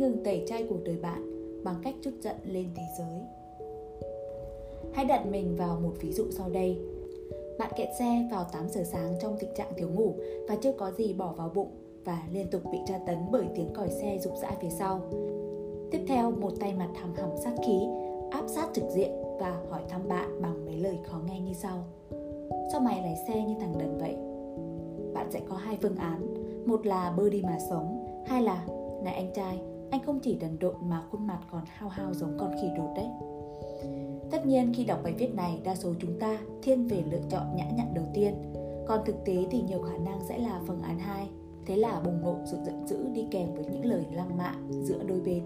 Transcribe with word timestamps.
ngừng 0.00 0.24
tẩy 0.24 0.44
chay 0.46 0.66
cuộc 0.68 0.84
đời 0.84 0.96
bạn 0.96 1.30
bằng 1.64 1.74
cách 1.82 1.94
chút 2.02 2.10
giận 2.20 2.36
lên 2.44 2.66
thế 2.74 2.82
giới. 2.98 3.20
Hãy 4.92 5.04
đặt 5.04 5.26
mình 5.26 5.56
vào 5.56 5.80
một 5.80 5.92
ví 6.00 6.12
dụ 6.12 6.24
sau 6.30 6.50
đây. 6.50 6.78
Bạn 7.58 7.72
kẹt 7.76 7.88
xe 7.98 8.28
vào 8.30 8.46
8 8.52 8.68
giờ 8.68 8.82
sáng 8.84 9.14
trong 9.20 9.36
tình 9.40 9.50
trạng 9.56 9.72
thiếu 9.76 9.88
ngủ 9.88 10.14
và 10.48 10.56
chưa 10.56 10.72
có 10.72 10.90
gì 10.90 11.12
bỏ 11.12 11.32
vào 11.36 11.50
bụng 11.54 11.70
và 12.04 12.22
liên 12.32 12.46
tục 12.50 12.62
bị 12.72 12.78
tra 12.86 12.98
tấn 13.06 13.18
bởi 13.30 13.44
tiếng 13.54 13.74
còi 13.74 13.90
xe 13.90 14.18
rục 14.20 14.32
rã 14.42 14.50
phía 14.60 14.70
sau. 14.70 15.00
Tiếp 15.90 16.04
theo, 16.08 16.30
một 16.30 16.52
tay 16.60 16.74
mặt 16.74 16.88
hầm 17.00 17.14
hầm 17.14 17.30
sát 17.44 17.54
khí, 17.66 17.78
áp 18.30 18.44
sát 18.48 18.68
trực 18.74 18.84
diện 18.90 19.10
và 19.40 19.60
hỏi 19.70 19.82
thăm 19.88 20.08
bạn 20.08 20.42
bằng 20.42 20.64
mấy 20.66 20.76
lời 20.76 20.98
khó 21.04 21.20
nghe 21.26 21.40
như 21.40 21.52
sau. 21.52 21.84
Sao 22.72 22.80
mày 22.80 23.02
lái 23.02 23.16
xe 23.28 23.44
như 23.44 23.54
thằng 23.60 23.78
đần 23.78 23.98
vậy? 23.98 24.16
Bạn 25.14 25.30
sẽ 25.30 25.40
có 25.48 25.56
hai 25.56 25.78
phương 25.82 25.96
án, 25.96 26.34
một 26.66 26.86
là 26.86 27.14
bơ 27.16 27.30
đi 27.30 27.42
mà 27.42 27.58
sống, 27.70 28.06
hai 28.26 28.42
là 28.42 28.66
này 29.04 29.14
anh 29.14 29.32
trai, 29.34 29.60
anh 29.90 30.00
không 30.06 30.20
chỉ 30.20 30.34
đần 30.34 30.58
độn 30.58 30.74
mà 30.80 31.02
khuôn 31.10 31.26
mặt 31.26 31.38
còn 31.50 31.62
hao 31.66 31.88
hao 31.88 32.14
giống 32.14 32.36
con 32.38 32.52
khỉ 32.62 32.68
đột 32.76 32.92
đấy. 32.96 33.08
Tất 34.30 34.46
nhiên 34.46 34.72
khi 34.74 34.84
đọc 34.84 35.00
bài 35.02 35.12
viết 35.12 35.34
này, 35.34 35.60
đa 35.64 35.74
số 35.74 35.92
chúng 36.00 36.18
ta 36.20 36.38
thiên 36.62 36.86
về 36.86 37.02
lựa 37.10 37.20
chọn 37.30 37.56
nhã 37.56 37.70
nhặn 37.76 37.94
đầu 37.94 38.04
tiên, 38.14 38.34
còn 38.86 39.04
thực 39.06 39.16
tế 39.24 39.46
thì 39.50 39.62
nhiều 39.62 39.82
khả 39.82 39.98
năng 39.98 40.20
sẽ 40.28 40.38
là 40.38 40.60
phương 40.66 40.82
án 40.82 40.98
2. 40.98 41.28
Thế 41.66 41.76
là 41.76 42.00
bùng 42.04 42.20
nổ 42.20 42.36
sự 42.44 42.56
giận 42.66 42.86
dữ 42.86 43.08
đi 43.12 43.26
kèm 43.30 43.54
với 43.54 43.64
những 43.64 43.84
lời 43.84 44.06
lăng 44.12 44.36
mạ 44.36 44.54
giữa 44.70 45.02
đôi 45.08 45.20
bên. 45.20 45.42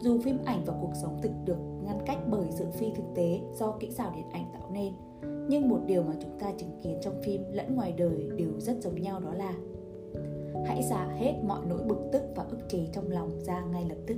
Dù 0.00 0.18
phim 0.20 0.38
ảnh 0.44 0.62
và 0.66 0.74
cuộc 0.80 0.92
sống 1.02 1.18
thực 1.22 1.32
được 1.44 1.58
ngăn 1.84 1.98
cách 2.06 2.18
bởi 2.30 2.46
sự 2.50 2.66
phi 2.70 2.90
thực 2.96 3.04
tế 3.14 3.40
do 3.54 3.72
kỹ 3.80 3.90
xảo 3.90 4.12
điện 4.16 4.26
ảnh 4.32 4.44
tạo 4.52 4.70
nên, 4.72 4.92
nhưng 5.48 5.68
một 5.68 5.80
điều 5.86 6.02
mà 6.02 6.12
chúng 6.20 6.38
ta 6.38 6.52
chứng 6.58 6.80
kiến 6.82 6.98
trong 7.02 7.22
phim 7.22 7.42
lẫn 7.52 7.74
ngoài 7.74 7.94
đời 7.96 8.28
đều 8.36 8.60
rất 8.60 8.82
giống 8.82 9.02
nhau 9.02 9.20
đó 9.20 9.34
là 9.34 9.54
hãy 10.66 10.82
xả 10.82 11.06
hết 11.06 11.34
mọi 11.44 11.60
nỗi 11.66 11.82
bực 11.82 12.08
tức 12.12 12.22
và 12.36 12.44
ức 12.50 12.58
chế 12.68 12.88
trong 12.92 13.10
lòng 13.10 13.40
ra 13.44 13.60
ngay 13.60 13.84
lập 13.88 13.98
tức 14.06 14.16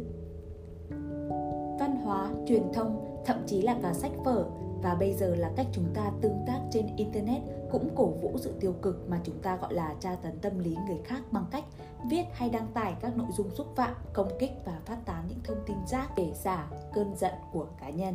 văn 1.80 1.96
hóa 2.04 2.30
truyền 2.46 2.72
thông 2.72 3.22
thậm 3.24 3.36
chí 3.46 3.62
là 3.62 3.78
cả 3.82 3.92
sách 3.92 4.12
vở 4.24 4.44
và 4.82 4.94
bây 4.94 5.12
giờ 5.12 5.34
là 5.34 5.50
cách 5.56 5.66
chúng 5.72 5.86
ta 5.94 6.12
tương 6.20 6.44
tác 6.46 6.60
trên 6.70 6.86
internet 6.96 7.42
cũng 7.70 7.88
cổ 7.96 8.06
vũ 8.06 8.32
sự 8.36 8.54
tiêu 8.60 8.74
cực 8.82 9.08
mà 9.08 9.20
chúng 9.24 9.38
ta 9.42 9.56
gọi 9.56 9.74
là 9.74 9.94
tra 10.00 10.14
tấn 10.14 10.38
tâm 10.38 10.58
lý 10.58 10.76
người 10.86 10.98
khác 11.04 11.20
bằng 11.30 11.44
cách 11.50 11.64
viết 12.10 12.24
hay 12.32 12.50
đăng 12.50 12.66
tải 12.74 12.94
các 13.00 13.16
nội 13.16 13.26
dung 13.36 13.50
xúc 13.50 13.66
phạm, 13.76 13.94
công 14.12 14.28
kích 14.38 14.50
và 14.64 14.80
phát 14.86 14.98
tán 15.04 15.24
những 15.28 15.38
thông 15.44 15.58
tin 15.66 15.76
rác 15.86 16.10
để 16.16 16.32
xả 16.34 16.66
cơn 16.94 17.16
giận 17.16 17.34
của 17.52 17.66
cá 17.80 17.90
nhân. 17.90 18.14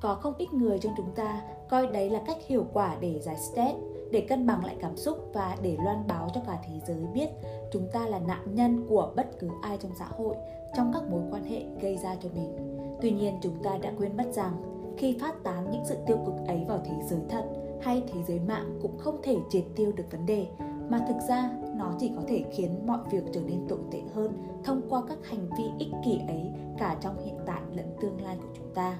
Có 0.00 0.14
không 0.14 0.34
ít 0.38 0.52
người 0.52 0.78
trong 0.78 0.92
chúng 0.96 1.14
ta 1.14 1.42
coi 1.70 1.86
đấy 1.86 2.10
là 2.10 2.22
cách 2.26 2.36
hiệu 2.46 2.66
quả 2.72 2.96
để 3.00 3.20
giải 3.20 3.36
stress, 3.36 3.76
để 4.10 4.20
cân 4.20 4.46
bằng 4.46 4.64
lại 4.64 4.76
cảm 4.80 4.96
xúc 4.96 5.30
và 5.32 5.56
để 5.62 5.76
loan 5.84 6.06
báo 6.08 6.28
cho 6.34 6.40
cả 6.46 6.58
thế 6.66 6.74
giới 6.86 7.06
biết 7.14 7.28
chúng 7.72 7.88
ta 7.92 8.06
là 8.06 8.18
nạn 8.18 8.54
nhân 8.54 8.86
của 8.88 9.12
bất 9.16 9.26
cứ 9.38 9.48
ai 9.62 9.78
trong 9.78 9.92
xã 9.98 10.04
hội 10.04 10.36
trong 10.76 10.92
các 10.94 11.02
mối 11.10 11.22
quan 11.30 11.44
hệ 11.44 11.62
gây 11.80 11.96
ra 11.96 12.16
cho 12.22 12.28
mình. 12.34 12.78
Tuy 13.00 13.10
nhiên 13.10 13.38
chúng 13.42 13.62
ta 13.62 13.78
đã 13.82 13.92
quên 13.98 14.16
mất 14.16 14.32
rằng 14.32 14.52
khi 14.98 15.16
phát 15.20 15.42
tán 15.44 15.70
những 15.70 15.84
sự 15.84 15.96
tiêu 16.06 16.18
cực 16.26 16.46
ấy 16.46 16.64
vào 16.68 16.80
thế 16.84 16.94
giới 17.08 17.20
thật 17.28 17.44
hay 17.82 18.02
thế 18.12 18.22
giới 18.28 18.40
mạng 18.40 18.78
cũng 18.82 18.98
không 18.98 19.20
thể 19.22 19.36
triệt 19.50 19.64
tiêu 19.76 19.92
được 19.92 20.04
vấn 20.10 20.26
đề 20.26 20.46
mà 20.88 20.98
thực 21.08 21.16
ra 21.28 21.50
nó 21.76 21.92
chỉ 21.98 22.12
có 22.16 22.22
thể 22.28 22.44
khiến 22.52 22.86
mọi 22.86 22.98
việc 23.10 23.22
trở 23.32 23.40
nên 23.40 23.66
tồi 23.68 23.78
tệ 23.90 24.00
hơn 24.14 24.32
thông 24.64 24.80
qua 24.88 25.02
các 25.08 25.18
hành 25.24 25.48
vi 25.58 25.64
ích 25.78 25.92
kỷ 26.04 26.18
ấy 26.28 26.50
cả 26.78 26.96
trong 27.00 27.24
hiện 27.24 27.36
tại 27.46 27.60
lẫn 27.76 27.96
tương 28.00 28.22
lai 28.22 28.36
của 28.36 28.48
chúng 28.56 28.74
ta. 28.74 28.98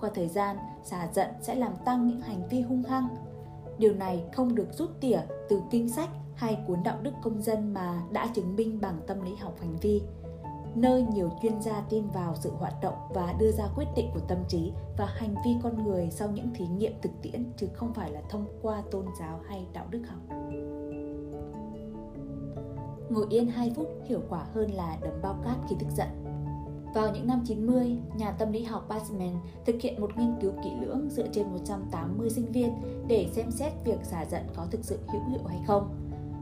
Qua 0.00 0.10
thời 0.14 0.28
gian, 0.28 0.56
xả 0.84 1.08
giận 1.14 1.28
sẽ 1.40 1.54
làm 1.54 1.72
tăng 1.84 2.06
những 2.06 2.20
hành 2.20 2.48
vi 2.50 2.60
hung 2.60 2.82
hăng, 2.82 3.08
Điều 3.80 3.94
này 3.94 4.24
không 4.32 4.54
được 4.54 4.68
rút 4.72 4.90
tỉa 5.00 5.20
từ 5.48 5.60
kinh 5.70 5.88
sách 5.88 6.08
hay 6.34 6.58
cuốn 6.66 6.82
đạo 6.82 6.98
đức 7.02 7.12
công 7.22 7.42
dân 7.42 7.74
mà 7.74 8.02
đã 8.12 8.26
chứng 8.34 8.56
minh 8.56 8.78
bằng 8.82 9.00
tâm 9.06 9.22
lý 9.22 9.34
học 9.34 9.56
hành 9.60 9.76
vi 9.76 10.02
nơi 10.74 11.06
nhiều 11.14 11.30
chuyên 11.42 11.62
gia 11.62 11.80
tin 11.80 12.08
vào 12.08 12.34
sự 12.34 12.50
hoạt 12.50 12.74
động 12.82 12.94
và 13.14 13.34
đưa 13.38 13.52
ra 13.52 13.64
quyết 13.76 13.84
định 13.96 14.10
của 14.14 14.20
tâm 14.28 14.38
trí 14.48 14.72
và 14.96 15.06
hành 15.06 15.34
vi 15.44 15.50
con 15.62 15.84
người 15.84 16.08
sau 16.10 16.30
những 16.30 16.54
thí 16.54 16.66
nghiệm 16.66 16.92
thực 17.02 17.12
tiễn 17.22 17.52
chứ 17.56 17.66
không 17.74 17.94
phải 17.94 18.10
là 18.10 18.20
thông 18.28 18.46
qua 18.62 18.82
tôn 18.90 19.06
giáo 19.20 19.40
hay 19.48 19.66
đạo 19.72 19.86
đức 19.90 20.02
học. 20.08 20.20
Ngồi 23.10 23.26
yên 23.30 23.46
2 23.46 23.72
phút 23.76 23.88
hiệu 24.08 24.20
quả 24.28 24.44
hơn 24.54 24.70
là 24.74 24.98
đấm 25.02 25.12
bao 25.22 25.36
cát 25.44 25.56
khi 25.68 25.76
tức 25.80 25.88
giận. 25.96 26.08
Vào 26.94 27.12
những 27.14 27.26
năm 27.26 27.44
90, 27.46 27.96
nhà 28.16 28.30
tâm 28.30 28.52
lý 28.52 28.62
học 28.62 28.86
Bassman 28.88 29.36
thực 29.66 29.80
hiện 29.80 30.00
một 30.00 30.18
nghiên 30.18 30.34
cứu 30.40 30.52
kỹ 30.64 30.70
lưỡng 30.80 31.08
dựa 31.10 31.26
trên 31.32 31.46
180 31.52 32.30
sinh 32.30 32.52
viên 32.52 32.74
để 33.08 33.28
xem 33.32 33.50
xét 33.50 33.72
việc 33.84 33.98
xả 34.02 34.24
giận 34.30 34.42
có 34.56 34.66
thực 34.70 34.84
sự 34.84 34.98
hữu 35.08 35.22
hiệu 35.30 35.40
hay 35.48 35.58
không. 35.66 35.94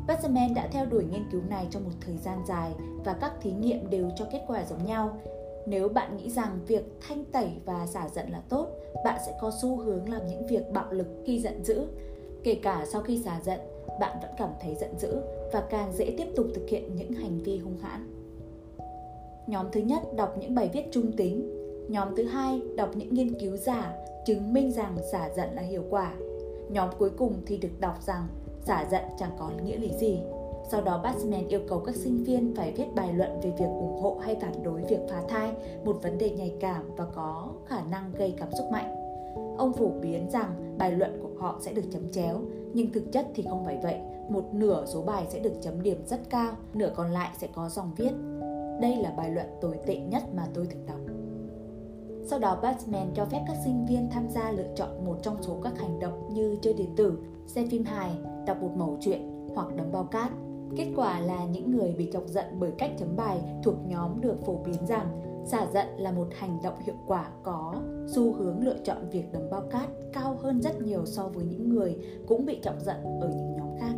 Bassman 0.07 0.55
đã 0.55 0.69
theo 0.73 0.87
đuổi 0.87 1.05
nghiên 1.05 1.31
cứu 1.33 1.43
này 1.49 1.67
trong 1.71 1.85
một 1.85 1.91
thời 2.01 2.17
gian 2.17 2.39
dài 2.49 2.73
và 3.05 3.13
các 3.13 3.33
thí 3.41 3.53
nghiệm 3.53 3.91
đều 3.91 4.11
cho 4.17 4.25
kết 4.33 4.45
quả 4.47 4.65
giống 4.65 4.87
nhau. 4.87 5.19
Nếu 5.67 5.89
bạn 5.89 6.17
nghĩ 6.17 6.31
rằng 6.31 6.59
việc 6.67 7.01
thanh 7.09 7.25
tẩy 7.25 7.51
và 7.65 7.87
xả 7.87 8.09
giận 8.09 8.31
là 8.31 8.43
tốt, 8.49 8.69
bạn 9.05 9.21
sẽ 9.27 9.39
có 9.41 9.53
xu 9.63 9.77
hướng 9.77 10.13
làm 10.13 10.27
những 10.27 10.47
việc 10.47 10.73
bạo 10.73 10.93
lực 10.93 11.07
khi 11.27 11.41
giận 11.41 11.65
dữ. 11.65 11.87
Kể 12.45 12.55
cả 12.55 12.87
sau 12.93 13.03
khi 13.03 13.23
xả 13.25 13.41
giận, 13.45 13.61
bạn 14.01 14.19
vẫn 14.23 14.31
cảm 14.39 14.51
thấy 14.61 14.75
giận 14.75 14.99
dữ 14.99 15.17
và 15.53 15.61
càng 15.71 15.93
dễ 15.93 16.15
tiếp 16.19 16.27
tục 16.37 16.47
thực 16.55 16.69
hiện 16.69 16.97
những 16.97 17.13
hành 17.13 17.39
vi 17.39 17.59
hung 17.59 17.79
hãn. 17.79 18.18
Nhóm 19.49 19.67
thứ 19.73 19.81
nhất 19.81 20.03
đọc 20.17 20.35
những 20.41 20.55
bài 20.55 20.71
viết 20.73 20.85
trung 20.93 21.13
tính. 21.13 21.55
Nhóm 21.89 22.09
thứ 22.17 22.25
hai 22.25 22.63
đọc 22.77 22.91
những 22.95 23.15
nghiên 23.15 23.35
cứu 23.41 23.57
giả 23.57 23.95
chứng 24.27 24.53
minh 24.53 24.73
rằng 24.73 24.97
xả 25.13 25.31
giận 25.37 25.49
là 25.55 25.63
hiệu 25.63 25.83
quả. 25.91 26.15
Nhóm 26.71 26.89
cuối 26.99 27.11
cùng 27.11 27.35
thì 27.47 27.57
được 27.57 27.81
đọc 27.81 28.03
rằng 28.07 28.27
xả 28.65 28.87
giận 28.91 29.03
chẳng 29.19 29.31
có 29.39 29.51
nghĩa 29.65 29.77
lý 29.77 29.91
gì. 29.99 30.21
Sau 30.71 30.83
đó 30.83 31.01
Bassman 31.05 31.49
yêu 31.49 31.61
cầu 31.69 31.81
các 31.81 31.95
sinh 31.95 32.25
viên 32.25 32.55
phải 32.57 32.73
viết 32.73 32.85
bài 32.95 33.13
luận 33.13 33.41
về 33.43 33.51
việc 33.59 33.65
ủng 33.65 34.01
hộ 34.03 34.19
hay 34.23 34.37
phản 34.41 34.63
đối 34.63 34.83
việc 34.83 35.01
phá 35.11 35.23
thai, 35.29 35.53
một 35.85 35.99
vấn 36.03 36.19
đề 36.19 36.31
nhạy 36.31 36.53
cảm 36.61 36.83
và 36.97 37.05
có 37.15 37.49
khả 37.67 37.81
năng 37.91 38.13
gây 38.19 38.35
cảm 38.39 38.49
xúc 38.59 38.67
mạnh. 38.73 38.95
Ông 39.59 39.73
phổ 39.73 39.89
biến 39.89 40.31
rằng 40.31 40.77
bài 40.79 40.93
luận 40.93 41.21
của 41.23 41.41
họ 41.41 41.59
sẽ 41.61 41.73
được 41.73 41.85
chấm 41.93 42.13
chéo, 42.13 42.41
nhưng 42.73 42.93
thực 42.93 43.13
chất 43.13 43.27
thì 43.35 43.43
không 43.51 43.65
phải 43.65 43.79
vậy. 43.83 43.97
Một 44.29 44.45
nửa 44.53 44.85
số 44.87 45.03
bài 45.03 45.27
sẽ 45.29 45.39
được 45.39 45.55
chấm 45.61 45.83
điểm 45.83 46.03
rất 46.07 46.21
cao, 46.31 46.53
nửa 46.75 46.91
còn 46.97 47.11
lại 47.11 47.31
sẽ 47.39 47.49
có 47.55 47.69
dòng 47.69 47.91
viết 47.97 48.13
đây 48.81 48.97
là 48.97 49.11
bài 49.11 49.31
luận 49.31 49.47
tồi 49.61 49.77
tệ 49.87 49.97
nhất 49.97 50.23
mà 50.35 50.47
tôi 50.55 50.67
từng 50.71 50.87
đọc. 50.87 50.99
Sau 52.25 52.39
đó 52.39 52.59
Batman 52.63 53.11
cho 53.15 53.25
phép 53.25 53.45
các 53.47 53.57
sinh 53.65 53.87
viên 53.87 54.11
tham 54.11 54.29
gia 54.29 54.51
lựa 54.51 54.75
chọn 54.77 55.05
một 55.05 55.19
trong 55.23 55.43
số 55.43 55.57
các 55.63 55.79
hành 55.79 56.01
động 56.01 56.35
như 56.35 56.57
chơi 56.63 56.75
điện 56.75 56.91
tử, 56.97 57.19
xem 57.47 57.69
phim 57.69 57.85
hài, 57.85 58.11
đọc 58.47 58.63
một 58.63 58.71
mẩu 58.77 58.99
chuyện 59.01 59.49
hoặc 59.55 59.77
đấm 59.77 59.93
bao 59.93 60.05
cát. 60.05 60.33
Kết 60.77 60.87
quả 60.97 61.21
là 61.21 61.45
những 61.45 61.71
người 61.71 61.95
bị 61.99 62.11
chọc 62.13 62.27
giận 62.27 62.45
bởi 62.59 62.71
cách 62.79 62.91
chấm 62.99 63.17
bài 63.17 63.41
thuộc 63.63 63.75
nhóm 63.87 64.21
được 64.21 64.47
phổ 64.47 64.57
biến 64.65 64.87
rằng 64.89 65.21
xả 65.47 65.67
giận 65.73 65.87
là 65.99 66.13
một 66.13 66.29
hành 66.39 66.59
động 66.63 66.75
hiệu 66.85 66.95
quả 67.07 67.29
có 67.43 67.75
xu 68.07 68.33
hướng 68.33 68.65
lựa 68.65 68.77
chọn 68.85 69.09
việc 69.11 69.33
đấm 69.33 69.43
bao 69.51 69.63
cát 69.71 69.89
cao 70.13 70.37
hơn 70.43 70.63
rất 70.63 70.81
nhiều 70.81 71.07
so 71.07 71.29
với 71.29 71.45
những 71.45 71.69
người 71.69 71.97
cũng 72.27 72.47
bị 72.47 72.59
chọc 72.63 72.81
giận 72.81 72.97
ở 73.21 73.29
những 73.29 73.57
nhóm 73.57 73.69
khác. 73.81 73.95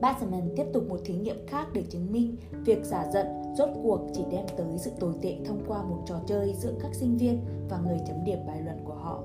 Bassman 0.00 0.50
tiếp 0.56 0.66
tục 0.72 0.88
một 0.88 1.00
thí 1.04 1.14
nghiệm 1.14 1.46
khác 1.46 1.66
để 1.72 1.82
chứng 1.82 2.12
minh 2.12 2.36
việc 2.64 2.84
xả 2.84 3.10
giận 3.12 3.26
rốt 3.54 3.68
cuộc 3.82 4.00
chỉ 4.12 4.24
đem 4.30 4.46
tới 4.56 4.78
sự 4.78 4.90
tồi 5.00 5.14
tệ 5.22 5.36
thông 5.44 5.64
qua 5.66 5.82
một 5.82 5.98
trò 6.06 6.16
chơi 6.26 6.54
giữa 6.54 6.72
các 6.80 6.94
sinh 6.94 7.16
viên 7.16 7.44
và 7.68 7.78
người 7.78 7.98
chấm 8.06 8.24
điểm 8.24 8.38
bài 8.46 8.60
luận 8.64 8.84
của 8.84 8.94
họ. 8.94 9.22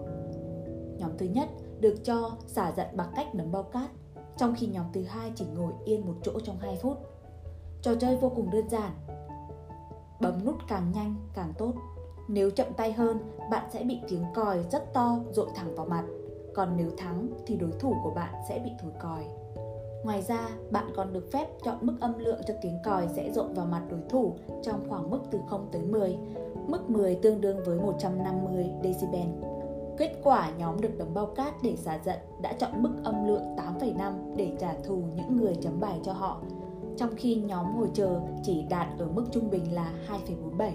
Nhóm 0.97 1.11
thứ 1.17 1.25
nhất 1.25 1.49
được 1.79 1.95
cho 2.03 2.31
xả 2.47 2.73
giận 2.77 2.87
bằng 2.95 3.11
cách 3.15 3.35
nấm 3.35 3.51
bao 3.51 3.63
cát, 3.63 3.89
trong 4.37 4.53
khi 4.57 4.67
nhóm 4.67 4.85
thứ 4.93 5.03
hai 5.03 5.31
chỉ 5.35 5.45
ngồi 5.55 5.73
yên 5.85 6.05
một 6.05 6.15
chỗ 6.23 6.39
trong 6.43 6.57
2 6.59 6.77
phút. 6.81 6.97
Trò 7.81 7.95
chơi 7.95 8.17
vô 8.17 8.31
cùng 8.35 8.51
đơn 8.51 8.69
giản. 8.69 8.91
Bấm 10.21 10.45
nút 10.45 10.55
càng 10.67 10.91
nhanh 10.91 11.15
càng 11.33 11.53
tốt. 11.57 11.73
Nếu 12.27 12.49
chậm 12.49 12.67
tay 12.77 12.93
hơn, 12.93 13.17
bạn 13.51 13.69
sẽ 13.73 13.83
bị 13.83 13.99
tiếng 14.09 14.23
còi 14.35 14.65
rất 14.71 14.93
to 14.93 15.19
dội 15.31 15.47
thẳng 15.55 15.75
vào 15.75 15.85
mặt. 15.85 16.03
Còn 16.55 16.77
nếu 16.77 16.89
thắng 16.97 17.27
thì 17.45 17.55
đối 17.55 17.71
thủ 17.71 17.95
của 18.03 18.11
bạn 18.11 18.33
sẽ 18.49 18.59
bị 18.59 18.71
thổi 18.79 18.91
còi. 18.99 19.23
Ngoài 20.07 20.21
ra, 20.21 20.49
bạn 20.71 20.85
còn 20.95 21.13
được 21.13 21.31
phép 21.31 21.47
chọn 21.63 21.77
mức 21.81 21.97
âm 21.99 22.19
lượng 22.19 22.41
cho 22.47 22.53
tiếng 22.61 22.77
còi 22.83 23.07
sẽ 23.07 23.31
rộn 23.31 23.53
vào 23.53 23.65
mặt 23.65 23.81
đối 23.89 23.99
thủ 24.09 24.35
trong 24.63 24.89
khoảng 24.89 25.09
mức 25.09 25.19
từ 25.31 25.39
0 25.49 25.69
tới 25.71 25.81
10. 25.81 26.17
Mức 26.67 26.89
10 26.89 27.15
tương 27.15 27.41
đương 27.41 27.57
với 27.65 27.79
150 27.79 28.69
decibel. 28.83 29.27
Kết 29.97 30.19
quả 30.23 30.51
nhóm 30.57 30.81
được 30.81 30.97
đấm 30.97 31.13
bao 31.13 31.25
cát 31.25 31.53
để 31.63 31.75
xả 31.75 31.99
giận 32.05 32.19
đã 32.41 32.53
chọn 32.53 32.83
mức 32.83 32.89
âm 33.03 33.27
lượng 33.27 33.43
8,5 33.79 34.35
để 34.35 34.51
trả 34.59 34.73
thù 34.73 35.03
những 35.15 35.37
người 35.37 35.55
chấm 35.61 35.79
bài 35.79 35.99
cho 36.03 36.13
họ, 36.13 36.41
trong 36.97 37.09
khi 37.15 37.35
nhóm 37.35 37.79
ngồi 37.79 37.89
chờ 37.93 38.19
chỉ 38.43 38.63
đạt 38.69 38.87
ở 38.99 39.07
mức 39.07 39.25
trung 39.31 39.49
bình 39.49 39.73
là 39.75 39.93
2,47. 40.07 40.71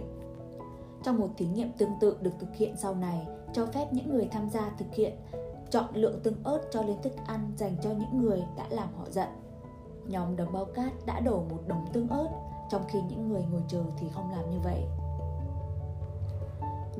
Trong 1.04 1.18
một 1.18 1.28
thí 1.36 1.46
nghiệm 1.46 1.72
tương 1.78 1.92
tự 2.00 2.16
được 2.20 2.32
thực 2.40 2.54
hiện 2.54 2.76
sau 2.76 2.94
này, 2.94 3.26
cho 3.52 3.66
phép 3.66 3.86
những 3.92 4.10
người 4.10 4.28
tham 4.30 4.50
gia 4.50 4.70
thực 4.78 4.94
hiện 4.94 5.12
chọn 5.72 5.94
lượng 5.94 6.20
tương 6.22 6.44
ớt 6.44 6.60
cho 6.70 6.82
lên 6.82 6.96
thức 7.02 7.12
ăn 7.26 7.52
dành 7.56 7.76
cho 7.82 7.90
những 7.90 8.22
người 8.22 8.44
đã 8.56 8.64
làm 8.70 8.88
họ 8.98 9.04
giận. 9.10 9.28
Nhóm 10.06 10.36
đấm 10.36 10.52
bao 10.52 10.64
cát 10.64 10.92
đã 11.06 11.20
đổ 11.20 11.42
một 11.50 11.60
đống 11.66 11.86
tương 11.92 12.08
ớt, 12.08 12.28
trong 12.70 12.82
khi 12.88 12.98
những 13.08 13.28
người 13.28 13.44
ngồi 13.52 13.62
chờ 13.68 13.82
thì 13.96 14.06
không 14.12 14.30
làm 14.30 14.50
như 14.50 14.58
vậy. 14.64 14.84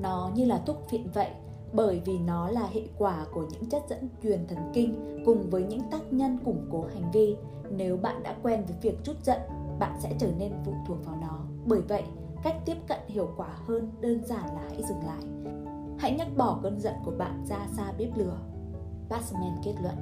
Nó 0.02 0.30
như 0.34 0.44
là 0.44 0.62
thuốc 0.66 0.76
phiện 0.88 1.10
vậy, 1.14 1.30
bởi 1.72 2.02
vì 2.04 2.18
nó 2.18 2.48
là 2.48 2.68
hệ 2.72 2.82
quả 2.98 3.26
của 3.34 3.46
những 3.52 3.68
chất 3.70 3.82
dẫn 3.88 4.08
truyền 4.22 4.46
thần 4.46 4.70
kinh 4.74 5.22
cùng 5.26 5.50
với 5.50 5.62
những 5.62 5.90
tác 5.90 6.12
nhân 6.12 6.38
củng 6.44 6.68
cố 6.72 6.84
hành 6.94 7.10
vi. 7.12 7.36
Nếu 7.70 7.96
bạn 7.96 8.22
đã 8.22 8.36
quen 8.42 8.64
với 8.64 8.76
việc 8.82 9.04
chút 9.04 9.16
giận, 9.24 9.40
bạn 9.78 9.98
sẽ 10.00 10.14
trở 10.18 10.28
nên 10.38 10.52
phụ 10.64 10.72
thuộc 10.86 11.04
vào 11.04 11.16
nó. 11.20 11.38
Bởi 11.66 11.80
vậy, 11.80 12.04
cách 12.42 12.56
tiếp 12.64 12.76
cận 12.88 12.98
hiệu 13.06 13.28
quả 13.36 13.48
hơn 13.66 13.90
đơn 14.00 14.24
giản 14.24 14.44
là 14.44 14.62
hãy 14.68 14.82
dừng 14.82 15.04
lại. 15.06 15.22
Hãy 15.98 16.12
nhắc 16.12 16.28
bỏ 16.36 16.58
cơn 16.62 16.80
giận 16.80 16.94
của 17.04 17.12
bạn 17.18 17.44
ra 17.48 17.66
xa 17.76 17.92
bếp 17.98 18.16
lửa. 18.16 18.38
Passman 19.12 19.56
kết 19.64 19.74
luận. 19.82 19.94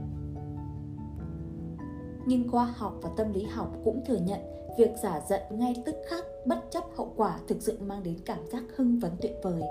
Nhưng 2.27 2.51
khoa 2.51 2.65
học 2.65 2.99
và 3.03 3.11
tâm 3.17 3.33
lý 3.33 3.43
học 3.45 3.77
cũng 3.85 4.05
thừa 4.07 4.19
nhận 4.27 4.41
việc 4.79 4.91
giả 5.03 5.21
giận 5.29 5.41
ngay 5.51 5.75
tức 5.87 5.97
khắc 6.09 6.25
bất 6.47 6.59
chấp 6.71 6.85
hậu 6.97 7.12
quả 7.17 7.39
thực 7.49 7.62
sự 7.62 7.79
mang 7.81 8.03
đến 8.03 8.17
cảm 8.25 8.39
giác 8.53 8.65
hưng 8.77 8.99
phấn 9.03 9.11
tuyệt 9.21 9.37
vời. 9.43 9.62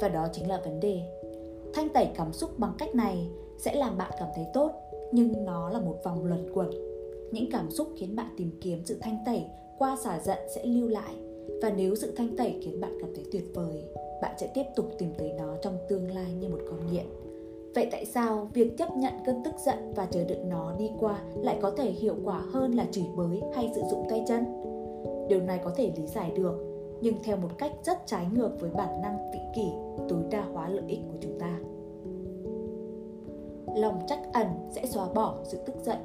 Và 0.00 0.08
đó 0.08 0.28
chính 0.32 0.48
là 0.48 0.60
vấn 0.64 0.80
đề. 0.80 1.00
Thanh 1.74 1.88
tẩy 1.88 2.08
cảm 2.14 2.32
xúc 2.32 2.58
bằng 2.58 2.72
cách 2.78 2.94
này 2.94 3.30
sẽ 3.58 3.74
làm 3.74 3.98
bạn 3.98 4.10
cảm 4.18 4.28
thấy 4.34 4.46
tốt, 4.54 4.70
nhưng 5.12 5.44
nó 5.44 5.70
là 5.70 5.80
một 5.80 5.96
vòng 6.04 6.24
luẩn 6.24 6.52
quẩn. 6.54 6.70
Những 7.32 7.50
cảm 7.50 7.70
xúc 7.70 7.88
khiến 7.96 8.16
bạn 8.16 8.34
tìm 8.36 8.50
kiếm 8.60 8.82
sự 8.84 8.98
thanh 9.00 9.18
tẩy 9.26 9.44
qua 9.78 9.96
xả 9.96 10.20
giận 10.20 10.38
sẽ 10.54 10.64
lưu 10.64 10.88
lại 10.88 11.14
và 11.62 11.70
nếu 11.70 11.94
sự 11.94 12.12
thanh 12.16 12.36
tẩy 12.36 12.60
khiến 12.62 12.80
bạn 12.80 12.98
cảm 13.00 13.14
thấy 13.14 13.24
tuyệt 13.32 13.44
vời, 13.54 13.84
bạn 14.22 14.36
sẽ 14.40 14.50
tiếp 14.54 14.64
tục 14.76 14.86
tìm 14.98 15.12
tới 15.18 15.32
nó 15.38 15.56
trong 15.62 15.78
tương 15.88 16.14
lai 16.14 16.32
như 16.32 16.48
một 16.48 16.60
con 16.70 16.92
nghiện. 16.92 17.06
Vậy 17.76 17.88
tại 17.90 18.04
sao 18.04 18.48
việc 18.52 18.78
chấp 18.78 18.96
nhận 18.96 19.12
cơn 19.26 19.42
tức 19.44 19.54
giận 19.58 19.92
và 19.94 20.06
chờ 20.06 20.24
đợi 20.24 20.38
nó 20.44 20.72
đi 20.78 20.90
qua 20.98 21.18
lại 21.34 21.58
có 21.62 21.70
thể 21.70 21.90
hiệu 21.90 22.16
quả 22.24 22.42
hơn 22.52 22.72
là 22.72 22.86
chửi 22.90 23.04
bới 23.16 23.42
hay 23.54 23.70
sử 23.74 23.82
dụng 23.90 24.06
tay 24.08 24.24
chân? 24.28 24.44
Điều 25.28 25.40
này 25.40 25.60
có 25.64 25.70
thể 25.76 25.92
lý 25.96 26.06
giải 26.06 26.32
được, 26.36 26.58
nhưng 27.00 27.14
theo 27.24 27.36
một 27.36 27.48
cách 27.58 27.72
rất 27.84 28.06
trái 28.06 28.26
ngược 28.34 28.60
với 28.60 28.70
bản 28.70 29.02
năng 29.02 29.30
vị 29.32 29.38
kỷ 29.54 29.72
tối 30.08 30.22
đa 30.30 30.44
hóa 30.52 30.68
lợi 30.68 30.84
ích 30.88 31.00
của 31.08 31.18
chúng 31.20 31.38
ta. 31.40 31.58
Lòng 33.76 34.00
chắc 34.08 34.18
ẩn 34.32 34.46
sẽ 34.70 34.86
xóa 34.86 35.08
bỏ 35.14 35.34
sự 35.44 35.58
tức 35.66 35.76
giận. 35.84 35.98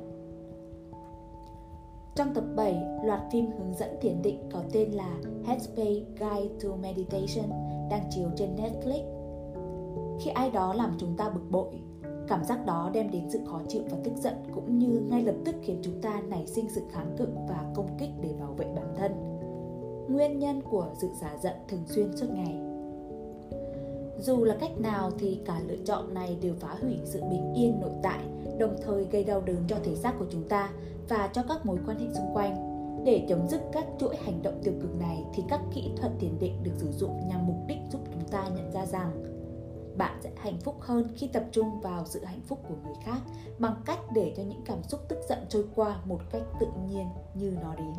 Trong 2.15 2.33
tập 2.33 2.43
7, 2.55 2.75
loạt 3.03 3.21
phim 3.31 3.45
hướng 3.57 3.73
dẫn 3.73 3.89
thiền 4.01 4.21
định 4.21 4.49
có 4.53 4.59
tên 4.73 4.91
là 4.91 5.17
Headspace 5.45 6.01
Guide 6.19 6.53
to 6.63 6.69
Meditation 6.81 7.49
đang 7.89 8.03
chiếu 8.09 8.27
trên 8.35 8.55
Netflix 8.55 9.20
khi 10.21 10.31
ai 10.31 10.51
đó 10.51 10.73
làm 10.73 10.95
chúng 10.97 11.17
ta 11.17 11.29
bực 11.29 11.51
bội, 11.51 11.67
cảm 12.27 12.43
giác 12.43 12.65
đó 12.65 12.89
đem 12.93 13.11
đến 13.11 13.29
sự 13.29 13.39
khó 13.45 13.61
chịu 13.67 13.81
và 13.91 13.97
tức 14.03 14.13
giận, 14.17 14.33
cũng 14.55 14.79
như 14.79 14.87
ngay 15.09 15.23
lập 15.23 15.35
tức 15.45 15.55
khiến 15.61 15.79
chúng 15.83 16.01
ta 16.01 16.21
nảy 16.27 16.47
sinh 16.47 16.69
sự 16.69 16.81
kháng 16.91 17.15
cự 17.17 17.27
và 17.49 17.71
công 17.75 17.97
kích 17.99 18.09
để 18.21 18.29
bảo 18.39 18.53
vệ 18.57 18.65
bản 18.75 18.93
thân. 18.97 19.11
Nguyên 20.09 20.39
nhân 20.39 20.61
của 20.61 20.87
sự 21.01 21.09
giả 21.21 21.37
giận 21.41 21.53
thường 21.67 21.83
xuyên 21.87 22.17
suốt 22.17 22.27
ngày. 22.29 22.59
Dù 24.19 24.43
là 24.43 24.57
cách 24.59 24.79
nào 24.79 25.11
thì 25.19 25.39
cả 25.45 25.61
lựa 25.67 25.75
chọn 25.85 26.13
này 26.13 26.37
đều 26.41 26.53
phá 26.59 26.75
hủy 26.81 26.97
sự 27.05 27.21
bình 27.21 27.53
yên 27.53 27.79
nội 27.81 27.91
tại, 28.03 28.19
đồng 28.59 28.75
thời 28.85 29.05
gây 29.05 29.23
đau 29.23 29.41
đớn 29.41 29.63
cho 29.67 29.77
thể 29.83 29.95
xác 29.95 30.13
của 30.19 30.25
chúng 30.29 30.49
ta 30.49 30.69
và 31.09 31.29
cho 31.33 31.43
các 31.49 31.65
mối 31.65 31.77
quan 31.87 31.99
hệ 31.99 32.05
xung 32.13 32.33
quanh. 32.33 32.71
Để 33.05 33.25
chấm 33.29 33.47
dứt 33.47 33.61
các 33.71 33.85
chuỗi 33.99 34.15
hành 34.15 34.41
động 34.43 34.59
tiêu 34.63 34.73
cực 34.81 34.99
này 34.99 35.25
thì 35.33 35.43
các 35.49 35.61
kỹ 35.73 35.91
thuật 35.97 36.11
tiền 36.19 36.39
định 36.39 36.63
được 36.63 36.73
sử 36.77 36.91
dụng 36.91 37.27
nhằm 37.27 37.47
mục 37.47 37.57
đích 37.67 37.77
giúp 37.91 38.01
chúng 38.13 38.23
ta 38.31 38.49
nhận 38.55 38.71
ra 38.71 38.85
rằng 38.85 39.30
bạn 40.01 40.19
sẽ 40.21 40.31
hạnh 40.37 40.57
phúc 40.57 40.75
hơn 40.79 41.07
khi 41.15 41.27
tập 41.27 41.43
trung 41.51 41.79
vào 41.81 42.05
sự 42.05 42.23
hạnh 42.25 42.41
phúc 42.47 42.59
của 42.67 42.75
người 42.83 42.95
khác 43.03 43.19
bằng 43.59 43.75
cách 43.85 43.99
để 44.13 44.33
cho 44.37 44.43
những 44.43 44.61
cảm 44.65 44.83
xúc 44.83 45.01
tức 45.07 45.19
giận 45.29 45.39
trôi 45.49 45.65
qua 45.75 46.01
một 46.05 46.19
cách 46.31 46.41
tự 46.59 46.67
nhiên 46.87 47.05
như 47.33 47.57
nó 47.61 47.75
đến. 47.75 47.93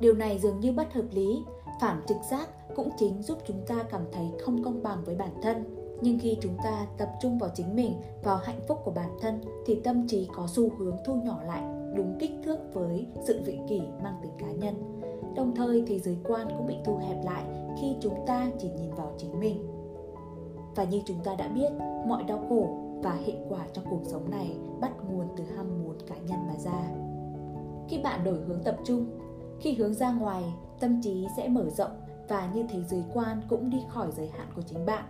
Điều 0.00 0.14
này 0.14 0.38
dường 0.38 0.60
như 0.60 0.72
bất 0.72 0.92
hợp 0.92 1.04
lý, 1.10 1.44
phản 1.80 2.02
trực 2.08 2.16
giác 2.30 2.48
cũng 2.76 2.90
chính 2.98 3.22
giúp 3.22 3.38
chúng 3.46 3.66
ta 3.66 3.82
cảm 3.90 4.02
thấy 4.12 4.26
không 4.44 4.62
công 4.62 4.82
bằng 4.82 5.04
với 5.04 5.14
bản 5.14 5.30
thân. 5.42 5.76
Nhưng 6.02 6.18
khi 6.18 6.38
chúng 6.40 6.56
ta 6.64 6.86
tập 6.98 7.10
trung 7.20 7.38
vào 7.38 7.50
chính 7.54 7.76
mình, 7.76 8.00
vào 8.22 8.36
hạnh 8.36 8.60
phúc 8.68 8.78
của 8.84 8.90
bản 8.90 9.10
thân 9.20 9.40
thì 9.66 9.80
tâm 9.84 10.08
trí 10.08 10.28
có 10.34 10.46
xu 10.46 10.70
hướng 10.78 10.96
thu 11.04 11.14
nhỏ 11.14 11.42
lại, 11.46 11.62
đúng 11.96 12.16
kích 12.20 12.32
thước 12.44 12.58
với 12.72 13.06
sự 13.26 13.40
vị 13.44 13.58
kỷ 13.68 13.80
mang 14.02 14.18
tính 14.22 14.32
cá 14.38 14.50
nhân. 14.50 15.00
Đồng 15.36 15.54
thời 15.54 15.84
thế 15.86 15.98
giới 15.98 16.16
quan 16.24 16.48
cũng 16.56 16.66
bị 16.66 16.76
thu 16.84 16.96
hẹp 16.96 17.24
lại 17.24 17.44
khi 17.80 17.96
chúng 18.00 18.26
ta 18.26 18.50
chỉ 18.58 18.68
nhìn 18.68 18.90
vào 18.90 19.14
chính 19.18 19.40
mình 19.40 19.79
và 20.74 20.84
như 20.84 21.02
chúng 21.06 21.24
ta 21.24 21.34
đã 21.34 21.48
biết, 21.48 21.72
mọi 22.06 22.24
đau 22.24 22.46
khổ 22.48 22.68
và 23.02 23.12
hệ 23.26 23.34
quả 23.48 23.66
trong 23.72 23.84
cuộc 23.90 24.00
sống 24.04 24.30
này 24.30 24.56
bắt 24.80 24.92
nguồn 25.10 25.26
từ 25.36 25.44
ham 25.56 25.82
muốn 25.82 25.96
cá 26.08 26.16
nhân 26.16 26.46
mà 26.48 26.54
ra. 26.58 26.82
Khi 27.88 27.98
bạn 27.98 28.24
đổi 28.24 28.38
hướng 28.40 28.62
tập 28.64 28.76
trung, 28.84 29.06
khi 29.60 29.74
hướng 29.74 29.94
ra 29.94 30.12
ngoài, 30.12 30.44
tâm 30.80 31.02
trí 31.02 31.26
sẽ 31.36 31.48
mở 31.48 31.70
rộng 31.70 32.00
và 32.28 32.50
như 32.54 32.64
thế 32.68 32.82
giới 32.82 33.04
quan 33.14 33.42
cũng 33.48 33.70
đi 33.70 33.78
khỏi 33.88 34.08
giới 34.16 34.28
hạn 34.28 34.46
của 34.56 34.62
chính 34.62 34.86
bạn. 34.86 35.04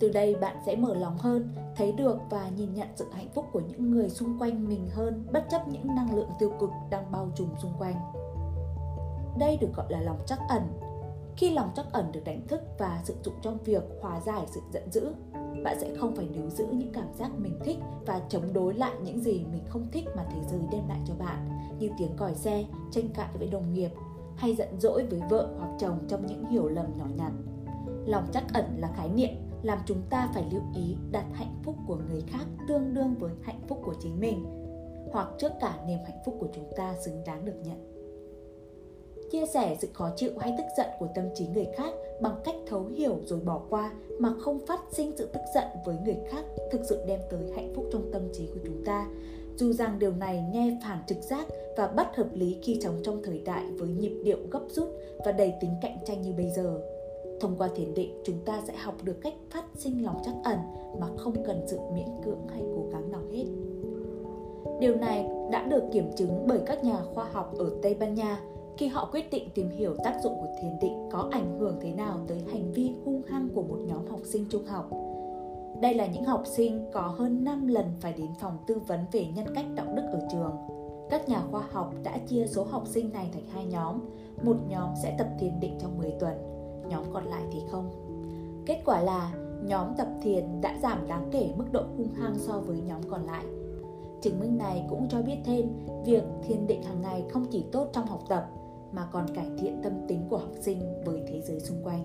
Từ 0.00 0.08
đây 0.12 0.34
bạn 0.34 0.56
sẽ 0.66 0.76
mở 0.76 0.94
lòng 0.94 1.18
hơn, 1.18 1.48
thấy 1.76 1.92
được 1.92 2.18
và 2.30 2.48
nhìn 2.56 2.74
nhận 2.74 2.88
sự 2.94 3.06
hạnh 3.12 3.28
phúc 3.34 3.44
của 3.52 3.60
những 3.60 3.90
người 3.90 4.08
xung 4.08 4.38
quanh 4.38 4.68
mình 4.68 4.86
hơn 4.90 5.26
bất 5.32 5.44
chấp 5.50 5.68
những 5.68 5.86
năng 5.86 6.16
lượng 6.16 6.30
tiêu 6.38 6.52
cực 6.60 6.70
đang 6.90 7.12
bao 7.12 7.28
trùm 7.36 7.48
xung 7.58 7.72
quanh. 7.78 7.94
Đây 9.38 9.56
được 9.60 9.70
gọi 9.76 9.86
là 9.88 10.00
lòng 10.00 10.18
trắc 10.26 10.38
ẩn 10.48 10.62
khi 11.36 11.50
lòng 11.50 11.70
trắc 11.76 11.92
ẩn 11.92 12.12
được 12.12 12.20
đánh 12.24 12.46
thức 12.48 12.60
và 12.78 13.00
sử 13.04 13.14
dụng 13.24 13.34
trong 13.42 13.58
việc 13.64 13.82
hòa 14.00 14.20
giải 14.20 14.46
sự 14.46 14.60
giận 14.72 14.90
dữ, 14.90 15.12
bạn 15.64 15.76
sẽ 15.80 15.94
không 15.98 16.16
phải 16.16 16.28
níu 16.28 16.50
giữ 16.50 16.66
những 16.72 16.92
cảm 16.92 17.14
giác 17.14 17.30
mình 17.38 17.58
thích 17.64 17.78
và 18.06 18.20
chống 18.28 18.52
đối 18.52 18.74
lại 18.74 18.92
những 19.02 19.20
gì 19.20 19.44
mình 19.52 19.62
không 19.68 19.88
thích 19.92 20.04
mà 20.16 20.24
thế 20.30 20.40
giới 20.50 20.60
đem 20.72 20.88
lại 20.88 21.00
cho 21.06 21.14
bạn, 21.14 21.48
như 21.78 21.90
tiếng 21.98 22.16
còi 22.16 22.34
xe, 22.34 22.64
tranh 22.90 23.08
cãi 23.14 23.28
với 23.38 23.48
đồng 23.48 23.74
nghiệp, 23.74 23.90
hay 24.36 24.54
giận 24.54 24.68
dỗi 24.80 25.06
với 25.06 25.20
vợ 25.30 25.48
hoặc 25.58 25.70
chồng 25.78 25.98
trong 26.08 26.26
những 26.26 26.44
hiểu 26.44 26.68
lầm 26.68 26.86
nhỏ 26.98 27.06
nhặt. 27.16 27.32
Lòng 28.06 28.26
trắc 28.32 28.44
ẩn 28.54 28.64
là 28.78 28.92
khái 28.96 29.08
niệm 29.08 29.30
làm 29.62 29.78
chúng 29.86 30.02
ta 30.10 30.30
phải 30.34 30.44
lưu 30.52 30.62
ý 30.74 30.96
đặt 31.10 31.26
hạnh 31.32 31.60
phúc 31.64 31.74
của 31.86 31.96
người 32.10 32.22
khác 32.26 32.44
tương 32.68 32.94
đương 32.94 33.14
với 33.18 33.32
hạnh 33.42 33.60
phúc 33.68 33.78
của 33.84 33.94
chính 34.00 34.20
mình, 34.20 34.44
hoặc 35.12 35.28
trước 35.38 35.52
cả 35.60 35.78
niềm 35.86 35.98
hạnh 36.06 36.18
phúc 36.26 36.36
của 36.40 36.48
chúng 36.54 36.72
ta 36.76 36.94
xứng 37.04 37.24
đáng 37.26 37.44
được 37.44 37.56
nhận 37.64 37.95
chia 39.30 39.46
sẻ 39.46 39.76
sự 39.80 39.88
khó 39.92 40.10
chịu 40.16 40.30
hay 40.38 40.54
tức 40.58 40.64
giận 40.76 40.86
của 40.98 41.08
tâm 41.14 41.24
trí 41.34 41.46
người 41.46 41.66
khác 41.76 41.94
bằng 42.20 42.34
cách 42.44 42.54
thấu 42.66 42.84
hiểu 42.96 43.16
rồi 43.24 43.40
bỏ 43.40 43.60
qua 43.70 43.92
mà 44.18 44.34
không 44.40 44.66
phát 44.66 44.80
sinh 44.92 45.12
sự 45.16 45.28
tức 45.32 45.40
giận 45.54 45.64
với 45.86 45.96
người 46.04 46.16
khác 46.30 46.44
thực 46.70 46.80
sự 46.84 47.04
đem 47.06 47.20
tới 47.30 47.40
hạnh 47.54 47.72
phúc 47.74 47.84
trong 47.92 48.12
tâm 48.12 48.22
trí 48.32 48.46
của 48.46 48.60
chúng 48.64 48.84
ta. 48.84 49.06
Dù 49.56 49.72
rằng 49.72 49.98
điều 49.98 50.12
này 50.12 50.44
nghe 50.52 50.78
phản 50.82 50.98
trực 51.06 51.18
giác 51.22 51.46
và 51.76 51.86
bất 51.86 52.16
hợp 52.16 52.28
lý 52.32 52.58
khi 52.62 52.80
sống 52.82 53.00
trong 53.02 53.22
thời 53.22 53.38
đại 53.38 53.64
với 53.78 53.88
nhịp 53.88 54.20
điệu 54.24 54.38
gấp 54.50 54.62
rút 54.68 54.88
và 55.24 55.32
đầy 55.32 55.54
tính 55.60 55.70
cạnh 55.82 55.98
tranh 56.06 56.22
như 56.22 56.32
bây 56.32 56.50
giờ. 56.50 56.80
Thông 57.40 57.58
qua 57.58 57.68
thiền 57.76 57.94
định, 57.94 58.22
chúng 58.24 58.44
ta 58.44 58.62
sẽ 58.66 58.76
học 58.76 58.94
được 59.02 59.16
cách 59.22 59.34
phát 59.50 59.64
sinh 59.74 60.04
lòng 60.04 60.22
trắc 60.24 60.34
ẩn 60.44 60.58
mà 61.00 61.06
không 61.16 61.44
cần 61.44 61.64
sự 61.66 61.78
miễn 61.94 62.08
cưỡng 62.24 62.48
hay 62.48 62.62
cố 62.76 62.88
gắng 62.92 63.12
nào 63.12 63.22
hết. 63.32 63.44
Điều 64.80 64.96
này 64.96 65.26
đã 65.52 65.62
được 65.62 65.82
kiểm 65.92 66.10
chứng 66.16 66.44
bởi 66.46 66.60
các 66.66 66.84
nhà 66.84 66.98
khoa 67.14 67.24
học 67.24 67.54
ở 67.58 67.70
tây 67.82 67.94
ban 67.94 68.14
nha 68.14 68.40
khi 68.78 68.88
họ 68.88 69.08
quyết 69.12 69.30
định 69.30 69.48
tìm 69.54 69.70
hiểu 69.70 69.96
tác 70.04 70.20
dụng 70.22 70.32
của 70.40 70.48
thiền 70.60 70.78
định 70.80 71.08
có 71.12 71.28
ảnh 71.32 71.58
hưởng 71.58 71.78
thế 71.80 71.92
nào 71.92 72.18
tới 72.28 72.42
hành 72.52 72.72
vi 72.72 72.92
hung 73.04 73.22
hăng 73.28 73.48
của 73.54 73.62
một 73.62 73.78
nhóm 73.86 74.06
học 74.06 74.20
sinh 74.24 74.44
trung 74.50 74.64
học. 74.64 74.90
Đây 75.80 75.94
là 75.94 76.06
những 76.06 76.24
học 76.24 76.42
sinh 76.56 76.90
có 76.92 77.00
hơn 77.00 77.44
5 77.44 77.66
lần 77.66 77.86
phải 78.00 78.12
đến 78.12 78.30
phòng 78.40 78.58
tư 78.66 78.78
vấn 78.86 79.00
về 79.12 79.26
nhân 79.36 79.46
cách 79.54 79.66
đạo 79.74 79.86
đức 79.96 80.02
ở 80.12 80.20
trường. 80.32 80.56
Các 81.10 81.28
nhà 81.28 81.42
khoa 81.50 81.62
học 81.72 81.94
đã 82.02 82.18
chia 82.18 82.46
số 82.46 82.64
học 82.64 82.86
sinh 82.86 83.12
này 83.12 83.30
thành 83.32 83.46
hai 83.52 83.64
nhóm. 83.64 84.00
Một 84.42 84.56
nhóm 84.68 84.90
sẽ 85.02 85.14
tập 85.18 85.28
thiền 85.38 85.60
định 85.60 85.78
trong 85.80 85.98
10 85.98 86.10
tuần, 86.10 86.34
nhóm 86.88 87.04
còn 87.12 87.24
lại 87.24 87.42
thì 87.52 87.60
không. 87.70 87.90
Kết 88.66 88.82
quả 88.84 89.00
là 89.00 89.32
nhóm 89.64 89.94
tập 89.98 90.08
thiền 90.22 90.60
đã 90.60 90.78
giảm 90.82 91.08
đáng 91.08 91.28
kể 91.30 91.50
mức 91.56 91.72
độ 91.72 91.82
hung 91.96 92.12
hăng 92.12 92.38
so 92.38 92.60
với 92.60 92.80
nhóm 92.80 93.00
còn 93.10 93.26
lại. 93.26 93.44
Chứng 94.22 94.40
minh 94.40 94.58
này 94.58 94.86
cũng 94.90 95.08
cho 95.08 95.22
biết 95.22 95.36
thêm 95.44 95.68
việc 96.04 96.22
thiền 96.46 96.66
định 96.66 96.82
hàng 96.82 97.02
ngày 97.02 97.24
không 97.30 97.46
chỉ 97.50 97.64
tốt 97.72 97.88
trong 97.92 98.06
học 98.06 98.20
tập 98.28 98.48
mà 98.92 99.08
còn 99.12 99.26
cải 99.34 99.50
thiện 99.58 99.80
tâm 99.82 99.92
tính 100.08 100.26
của 100.30 100.38
học 100.38 100.52
sinh 100.60 101.02
với 101.04 101.22
thế 101.26 101.40
giới 101.40 101.60
xung 101.60 101.84
quanh 101.84 102.04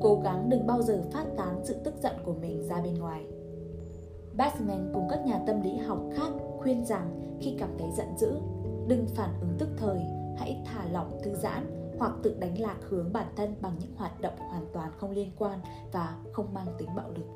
cố 0.00 0.20
gắng 0.24 0.48
đừng 0.48 0.66
bao 0.66 0.82
giờ 0.82 1.02
phát 1.12 1.24
tán 1.36 1.60
sự 1.64 1.76
tức 1.84 1.94
giận 2.02 2.16
của 2.24 2.34
mình 2.34 2.62
ra 2.68 2.82
bên 2.82 2.94
ngoài 2.94 3.26
Batman 4.36 4.90
cùng 4.94 5.08
các 5.10 5.26
nhà 5.26 5.40
tâm 5.46 5.62
lý 5.62 5.76
học 5.76 5.98
khác 6.14 6.28
khuyên 6.58 6.84
rằng 6.84 7.38
khi 7.40 7.56
cảm 7.58 7.70
thấy 7.78 7.88
giận 7.96 8.06
dữ, 8.18 8.32
đừng 8.88 9.06
phản 9.14 9.40
ứng 9.40 9.56
tức 9.58 9.68
thời, 9.76 10.00
hãy 10.38 10.62
thả 10.64 10.84
lỏng 10.92 11.18
thư 11.24 11.34
giãn 11.34 11.92
hoặc 11.98 12.12
tự 12.22 12.36
đánh 12.38 12.60
lạc 12.60 12.76
hướng 12.88 13.12
bản 13.12 13.26
thân 13.36 13.54
bằng 13.60 13.72
những 13.80 13.96
hoạt 13.96 14.20
động 14.20 14.38
hoàn 14.38 14.66
toàn 14.72 14.92
không 14.98 15.10
liên 15.10 15.30
quan 15.38 15.60
và 15.92 16.16
không 16.32 16.54
mang 16.54 16.66
tính 16.78 16.88
bạo 16.96 17.10
lực. 17.10 17.26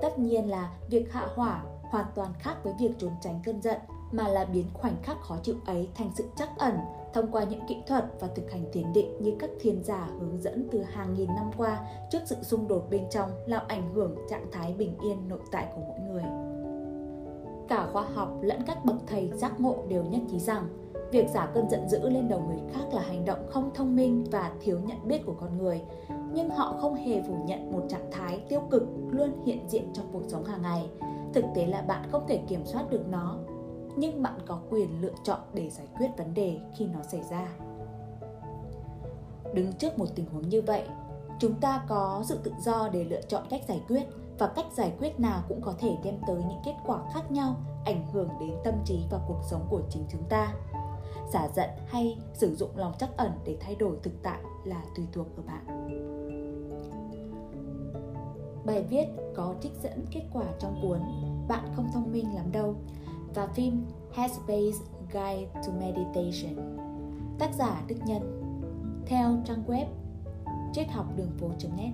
Tất 0.00 0.18
nhiên 0.18 0.50
là 0.50 0.72
việc 0.90 1.12
hạ 1.12 1.28
hỏa 1.34 1.64
hoàn 1.82 2.06
toàn 2.14 2.32
khác 2.38 2.56
với 2.64 2.74
việc 2.80 2.90
trốn 2.98 3.12
tránh 3.20 3.40
cơn 3.44 3.62
giận 3.62 3.80
mà 4.16 4.28
là 4.28 4.44
biến 4.44 4.66
khoảnh 4.74 4.96
khắc 5.02 5.20
khó 5.20 5.36
chịu 5.42 5.54
ấy 5.66 5.88
thành 5.94 6.10
sự 6.14 6.24
chắc 6.36 6.48
ẩn 6.58 6.74
thông 7.12 7.30
qua 7.32 7.44
những 7.44 7.60
kỹ 7.68 7.76
thuật 7.86 8.04
và 8.20 8.28
thực 8.28 8.50
hành 8.50 8.64
thiền 8.72 8.92
định 8.92 9.22
như 9.22 9.36
các 9.38 9.50
thiền 9.60 9.84
giả 9.84 10.08
hướng 10.20 10.40
dẫn 10.40 10.68
từ 10.72 10.82
hàng 10.82 11.14
nghìn 11.14 11.28
năm 11.28 11.50
qua 11.56 11.80
trước 12.10 12.18
sự 12.24 12.36
xung 12.42 12.68
đột 12.68 12.86
bên 12.90 13.02
trong 13.10 13.30
làm 13.46 13.62
ảnh 13.68 13.94
hưởng 13.94 14.16
trạng 14.30 14.46
thái 14.52 14.72
bình 14.72 14.98
yên 15.02 15.28
nội 15.28 15.40
tại 15.52 15.68
của 15.74 15.82
mỗi 15.88 16.00
người. 16.00 16.22
Cả 17.68 17.88
khoa 17.92 18.02
học 18.02 18.38
lẫn 18.42 18.62
các 18.66 18.84
bậc 18.84 18.96
thầy 19.06 19.30
giác 19.34 19.60
ngộ 19.60 19.76
đều 19.88 20.04
nhất 20.04 20.20
trí 20.30 20.38
rằng, 20.38 20.68
việc 21.12 21.26
giả 21.34 21.46
cơn 21.54 21.70
giận 21.70 21.88
dữ 21.88 22.08
lên 22.08 22.28
đầu 22.28 22.40
người 22.40 22.72
khác 22.72 22.84
là 22.92 23.02
hành 23.02 23.24
động 23.24 23.46
không 23.50 23.70
thông 23.74 23.96
minh 23.96 24.24
và 24.30 24.52
thiếu 24.60 24.78
nhận 24.86 25.08
biết 25.08 25.26
của 25.26 25.34
con 25.40 25.58
người, 25.58 25.82
nhưng 26.32 26.50
họ 26.50 26.76
không 26.80 26.94
hề 26.94 27.22
phủ 27.22 27.44
nhận 27.46 27.72
một 27.72 27.82
trạng 27.88 28.10
thái 28.10 28.40
tiêu 28.48 28.60
cực 28.70 28.82
luôn 29.10 29.44
hiện 29.44 29.68
diện 29.68 29.90
trong 29.92 30.06
cuộc 30.12 30.22
sống 30.28 30.44
hàng 30.44 30.62
ngày 30.62 30.88
thực 31.34 31.44
tế 31.54 31.66
là 31.66 31.80
bạn 31.80 32.08
không 32.12 32.24
thể 32.28 32.40
kiểm 32.48 32.64
soát 32.64 32.90
được 32.90 33.08
nó 33.10 33.38
nhưng 33.96 34.22
bạn 34.22 34.38
có 34.46 34.58
quyền 34.70 35.00
lựa 35.00 35.14
chọn 35.24 35.40
để 35.54 35.70
giải 35.70 35.86
quyết 35.98 36.08
vấn 36.16 36.34
đề 36.34 36.60
khi 36.76 36.86
nó 36.86 37.02
xảy 37.02 37.22
ra. 37.30 37.48
Đứng 39.54 39.72
trước 39.72 39.98
một 39.98 40.06
tình 40.14 40.26
huống 40.26 40.48
như 40.48 40.62
vậy, 40.62 40.84
chúng 41.38 41.54
ta 41.60 41.84
có 41.88 42.22
sự 42.24 42.38
tự 42.44 42.52
do 42.60 42.88
để 42.92 43.04
lựa 43.04 43.22
chọn 43.22 43.42
cách 43.50 43.62
giải 43.68 43.82
quyết 43.88 44.02
và 44.38 44.46
cách 44.46 44.66
giải 44.74 44.92
quyết 44.98 45.20
nào 45.20 45.42
cũng 45.48 45.60
có 45.60 45.74
thể 45.78 45.96
đem 46.04 46.14
tới 46.26 46.36
những 46.36 46.60
kết 46.64 46.74
quả 46.86 47.00
khác 47.14 47.32
nhau 47.32 47.56
ảnh 47.84 48.06
hưởng 48.12 48.28
đến 48.40 48.54
tâm 48.64 48.74
trí 48.84 48.98
và 49.10 49.20
cuộc 49.28 49.40
sống 49.50 49.66
của 49.70 49.80
chính 49.90 50.04
chúng 50.08 50.24
ta. 50.28 50.54
Xả 51.32 51.48
giận 51.56 51.70
hay 51.86 52.18
sử 52.34 52.56
dụng 52.56 52.70
lòng 52.76 52.92
trắc 52.98 53.16
ẩn 53.16 53.32
để 53.44 53.56
thay 53.60 53.74
đổi 53.74 53.96
thực 54.02 54.22
tại 54.22 54.40
là 54.64 54.82
tùy 54.96 55.06
thuộc 55.12 55.26
ở 55.36 55.42
bạn. 55.46 55.66
Bài 58.66 58.82
viết 58.82 59.06
có 59.36 59.54
trích 59.60 59.72
dẫn 59.82 60.04
kết 60.10 60.22
quả 60.32 60.44
trong 60.58 60.78
cuốn 60.82 61.00
bạn 61.48 61.72
không 61.76 61.90
thông 61.92 62.12
minh 62.12 62.34
lắm 62.34 62.52
đâu 62.52 62.74
và 63.34 63.46
phim 63.46 63.84
Headspace 64.14 64.78
Guide 65.12 65.48
to 65.54 65.72
Meditation. 65.80 66.78
Tác 67.38 67.54
giả 67.54 67.82
Đức 67.88 67.96
Nhân. 68.06 68.42
Theo 69.06 69.36
trang 69.44 69.64
web 69.66 69.86
triết 70.72 70.88
học 70.90 71.06
đường 71.16 71.30
phố.net 71.38 71.92